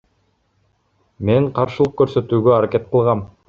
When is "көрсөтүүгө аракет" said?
2.03-2.93